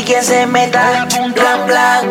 y 0.00 0.04
quien 0.04 0.24
se 0.24 0.46
meta, 0.46 1.06
plan, 1.34 1.66
plan. 1.66 2.06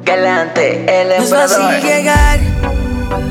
Galante, 0.04 1.02
el 1.02 1.08
No 1.08 1.14
es 1.14 1.30
fácil 1.30 1.80
llegar. 1.82 2.38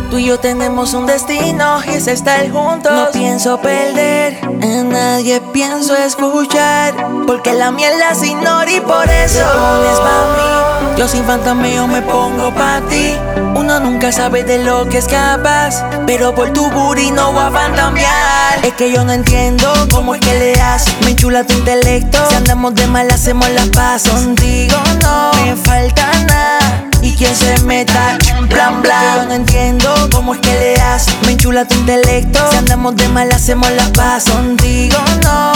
Tú 0.09 0.17
y 0.17 0.25
yo 0.25 0.39
tenemos 0.39 0.93
un 0.93 1.05
destino 1.05 1.81
y 1.85 1.91
es 1.91 2.07
estar 2.07 2.49
juntos. 2.51 2.91
No 2.91 3.11
pienso 3.11 3.61
perder, 3.61 4.39
a 4.43 4.83
nadie 4.83 5.39
pienso 5.53 5.95
escuchar. 5.95 6.93
Porque 7.25 7.53
la 7.53 7.71
mierda 7.71 8.15
se 8.15 8.27
ignora 8.27 8.69
y 8.71 8.81
por 8.81 9.09
eso 9.09 9.39
pones 9.39 9.99
pa' 9.99 10.35
mí. 10.35 10.58
Yo 10.99 11.07
sin 11.07 11.23
fantasmeo 11.23 11.87
me 11.87 12.01
pongo 12.01 12.53
pa' 12.53 12.81
ti. 12.89 13.15
Uno 13.55 13.79
nunca 13.79 14.11
sabe 14.11 14.43
de 14.43 14.61
lo 14.65 14.85
que 14.89 14.97
es 14.97 15.07
capaz. 15.07 15.81
Pero 16.05 16.35
por 16.35 16.51
tu 16.51 16.69
booty 16.69 17.11
no 17.11 17.31
voy 17.31 17.45
a 17.45 17.51
fantamear. 17.51 18.65
Es 18.65 18.73
que 18.73 18.91
yo 18.91 19.05
no 19.05 19.13
entiendo 19.13 19.71
cómo 19.89 20.13
es 20.13 20.19
que 20.19 20.37
le 20.37 20.61
haces. 20.61 20.93
Me 21.05 21.11
enchula 21.11 21.45
tu 21.45 21.53
intelecto. 21.53 22.17
Si 22.27 22.35
andamos 22.35 22.75
de 22.75 22.85
mal, 22.87 23.09
hacemos 23.11 23.49
las 23.51 23.69
paz. 23.69 24.09
Contigo 24.09 24.75
no 25.01 25.31
me 25.41 25.55
falta 25.55 26.11
nada. 26.27 26.89
Y 27.01 27.15
quien 27.15 27.33
se 27.33 27.57
meta, 27.59 28.17
blan 28.49 28.81
blan. 28.81 29.19
Yo 29.19 29.25
no 29.27 29.33
entiendo 29.35 30.09
cómo 30.11 30.33
es 30.33 30.41
que 30.41 30.51
le 30.51 30.81
haces. 30.81 31.15
Me 31.25 31.31
enchula 31.31 31.63
tu 31.63 31.75
intelecto. 31.75 32.41
Si 32.51 32.57
andamos 32.57 32.97
de 32.97 33.07
mal, 33.07 33.31
hacemos 33.31 33.71
las 33.71 33.87
paz. 33.91 34.25
Contigo 34.25 34.97
no 35.23 35.53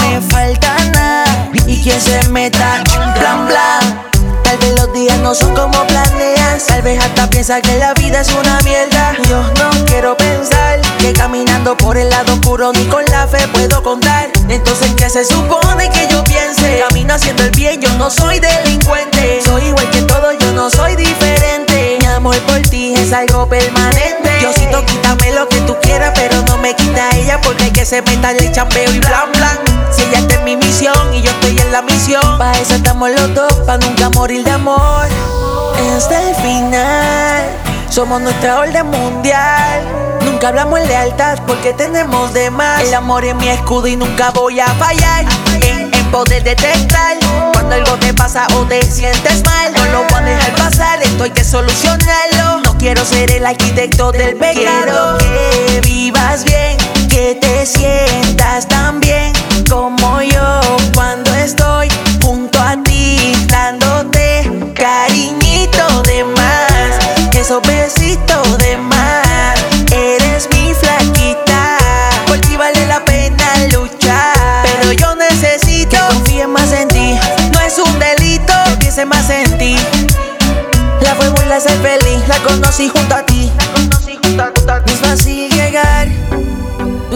vez 6.83 6.99
hasta 7.03 7.29
piensa 7.29 7.61
que 7.61 7.77
la 7.77 7.93
vida 7.93 8.21
es 8.21 8.29
una 8.33 8.59
mierda. 8.63 9.13
Yo 9.29 9.41
no 9.41 9.85
quiero 9.85 10.17
pensar 10.17 10.81
que 10.99 11.13
caminando 11.13 11.77
por 11.77 11.97
el 11.97 12.09
lado 12.09 12.33
oscuro 12.33 12.73
ni 12.73 12.85
con 12.85 13.03
la 13.05 13.25
fe 13.27 13.47
puedo 13.47 13.81
contar. 13.81 14.29
Entonces, 14.49 14.91
¿qué 14.97 15.09
se 15.09 15.23
supone 15.23 15.89
que 15.89 16.07
yo 16.09 16.23
piense? 16.25 16.83
Camino 16.87 17.13
haciendo 17.13 17.43
el 17.43 17.51
bien, 17.51 17.79
yo 17.81 17.89
no 17.93 18.09
soy 18.09 18.39
delincuente. 18.39 19.41
Soy 19.45 19.63
igual 19.63 19.89
que 19.91 20.01
todos, 20.01 20.35
yo 20.39 20.51
no 20.51 20.69
soy 20.69 20.95
diferente. 20.95 21.97
Mi 22.01 22.05
amor 22.07 22.37
por 22.41 22.59
ti 22.61 22.93
es 22.95 23.13
algo 23.13 23.47
permanente. 23.47 24.37
Diosito, 24.39 24.85
quítame 24.85 25.31
lo 25.31 25.47
que 25.47 25.61
tú 25.61 25.77
quieras, 25.81 26.11
pero 26.15 26.41
no 26.43 26.57
me 26.57 26.75
quita 26.75 27.15
ella 27.15 27.39
porque 27.41 27.65
hay 27.65 27.71
que 27.71 27.85
se 27.85 28.01
meta 28.01 28.31
el 28.31 28.51
chambeo 28.51 28.91
y 28.93 28.99
blan 28.99 29.31
blan. 29.31 29.57
Si 29.89 30.01
ella 30.03 30.19
está 30.19 30.35
en 30.35 30.43
mi 30.43 30.57
misión 30.57 31.13
y 31.13 31.21
yo 31.21 31.31
estoy 31.31 31.57
en 31.59 31.71
la 31.71 31.81
misión, 31.81 32.37
pa' 32.37 32.51
eso 32.53 32.75
estamos 32.75 33.09
los 33.11 33.33
dos, 33.33 33.53
pa' 33.65 33.77
nunca 33.77 34.09
morir 34.09 34.43
de 34.43 34.51
amor. 34.51 35.07
Hasta 35.95 36.29
el 36.29 36.35
final, 36.35 37.45
somos 37.89 38.21
nuestra 38.21 38.59
orden 38.59 38.87
mundial. 38.87 39.83
Nunca 40.25 40.49
hablamos 40.49 40.79
en 40.79 40.87
lealtad 40.87 41.37
porque 41.45 41.73
tenemos 41.73 42.33
de 42.33 42.49
más. 42.49 42.81
El 42.81 42.93
amor 42.93 43.23
es 43.23 43.35
mi 43.35 43.47
escudo 43.47 43.87
y 43.87 43.95
nunca 43.95 44.31
voy 44.31 44.59
a 44.59 44.67
fallar. 44.67 45.25
En, 45.61 45.93
en 45.93 46.11
poder 46.11 46.43
detectar 46.43 47.17
cuando 47.53 47.75
algo 47.75 47.95
te 47.97 48.13
pasa 48.13 48.47
o 48.55 48.65
te 48.65 48.81
sientes 48.83 49.43
mal. 49.45 49.71
No 49.73 49.85
lo 49.85 50.03
voy 50.09 50.19
a 50.19 50.21
dejar 50.21 50.55
pasar, 50.55 51.01
esto 51.01 51.23
hay 51.23 51.31
que 51.31 51.43
solucionarlo. 51.43 52.61
No 52.65 52.77
quiero 52.77 53.05
ser 53.05 53.31
el 53.31 53.45
arquitecto 53.45 54.11
del 54.11 54.35
pecado. 54.35 55.17
Quiero 55.17 55.17
que 55.17 55.81
vivas 55.81 56.43
bien, 56.43 56.77
que 57.09 57.35
te 57.39 57.65
sientas 57.65 58.67
tan 58.67 58.99
bien 58.99 59.02
esos 67.53 67.61
besitos 67.67 68.57
de 68.57 68.77
más. 68.77 69.59
Eres 69.91 70.49
mi 70.51 70.73
flaquita, 70.73 71.77
por 72.25 72.39
ti 72.39 72.57
vale 72.57 72.87
la 72.87 73.03
pena 73.05 73.45
luchar. 73.71 74.63
Pero 74.63 74.93
yo 74.93 75.15
necesito 75.15 75.89
que 75.89 76.13
confíes 76.15 76.47
más 76.47 76.71
en 76.71 76.87
ti. 76.87 77.19
No 77.51 77.59
es 77.59 77.77
un 77.77 77.99
delito 77.99 78.53
que 78.69 78.77
piense 78.77 79.05
más 79.05 79.29
en 79.29 79.57
ti. 79.57 79.75
La 81.01 81.13
fórmula 81.15 81.57
es 81.57 81.63
ser 81.63 81.77
feliz, 81.79 82.27
la 82.27 82.37
conocí 82.39 82.89
junto 82.89 83.15
a 83.15 83.23
ti. 83.23 83.51
No 84.35 84.75
es 84.85 84.99
fácil 84.99 85.32
llegar. 85.32 85.32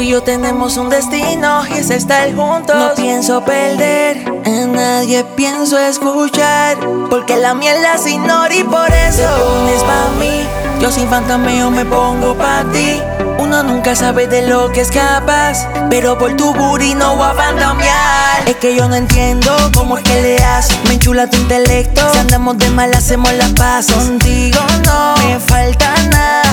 Yo 0.07 0.23
tenemos 0.23 0.77
un 0.77 0.89
destino 0.89 1.67
y 1.67 1.79
es 1.79 1.89
estar 1.89 2.33
juntos. 2.33 2.73
No 2.77 2.93
pienso 2.95 3.43
perder, 3.43 4.23
a 4.45 4.65
nadie 4.65 5.25
pienso 5.35 5.77
escuchar. 5.77 6.77
Porque 7.09 7.35
la 7.35 7.53
mierda 7.53 7.97
se 7.97 8.11
ignora 8.11 8.55
y 8.55 8.63
por 8.63 8.89
eso 8.89 9.23
te 9.23 9.43
pones 9.43 9.83
pa' 9.83 10.09
mí. 10.17 10.47
Yo 10.79 10.91
sin 10.91 11.09
fantasmeo 11.09 11.69
me 11.71 11.83
pongo 11.83 12.37
pa' 12.37 12.63
ti. 12.71 13.01
Uno 13.37 13.63
nunca 13.63 13.97
sabe 13.97 14.27
de 14.27 14.47
lo 14.47 14.71
que 14.71 14.79
es 14.79 14.91
capaz. 14.91 15.67
Pero 15.89 16.17
por 16.17 16.37
tu 16.37 16.53
booty 16.53 16.95
no 16.95 17.17
voy 17.17 17.27
a 17.27 17.33
fantamear. 17.33 18.47
Es 18.47 18.55
que 18.55 18.75
yo 18.77 18.87
no 18.87 18.95
entiendo 18.95 19.51
cómo 19.73 19.97
es 19.97 20.05
que 20.05 20.21
le 20.21 20.37
haces. 20.37 20.77
Me 20.87 20.93
enchula 20.93 21.29
tu 21.29 21.35
intelecto. 21.35 22.13
Si 22.13 22.17
andamos 22.17 22.57
de 22.57 22.69
mal, 22.69 22.93
hacemos 22.93 23.33
las 23.33 23.51
paz. 23.51 23.87
Contigo 23.91 24.61
no 24.85 25.15
me 25.17 25.37
falta 25.41 25.93
nada. 26.11 26.46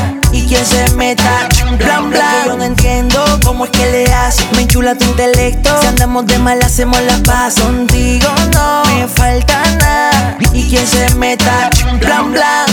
Quien 0.54 0.66
se 0.66 0.88
meta, 0.94 1.48
blan 1.78 2.10
blan. 2.10 2.46
Yo 2.46 2.56
no 2.56 2.62
entiendo 2.62 3.18
cómo 3.44 3.64
es 3.64 3.72
que 3.72 3.90
le 3.90 4.14
haces. 4.14 4.46
Me 4.52 4.62
enchula 4.62 4.94
tu 4.94 5.04
intelecto. 5.04 5.80
Si 5.80 5.86
andamos 5.88 6.26
de 6.26 6.38
mal, 6.38 6.62
hacemos 6.62 7.00
las 7.00 7.18
paz. 7.22 7.56
Contigo 7.58 8.28
no 8.52 8.84
me 8.84 9.08
falta 9.08 9.60
nada. 9.80 10.38
Y 10.52 10.68
quien 10.68 10.86
se 10.86 11.12
meta, 11.16 11.70
blan 11.98 12.30
blan. 12.30 12.66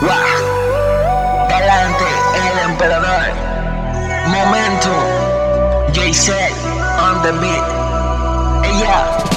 Wow. 0.00 1.48
Galante, 1.50 2.04
el 2.50 2.70
emperador. 2.70 3.34
Momento. 4.28 4.88
J-Set 5.92 6.54
on 6.98 7.20
the 7.20 7.32
beat. 7.32 7.62
Ella. 8.64 9.27